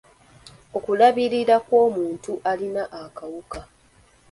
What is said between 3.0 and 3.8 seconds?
akawuka.